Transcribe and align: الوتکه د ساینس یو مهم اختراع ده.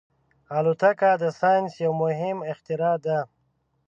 الوتکه 0.57 1.11
د 1.21 1.25
ساینس 1.39 1.73
یو 1.83 1.93
مهم 2.03 2.37
اختراع 2.51 2.95
ده. 3.05 3.19